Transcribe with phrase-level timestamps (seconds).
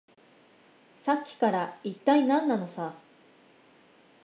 [1.05, 2.95] さっきから、いったい何なのさ。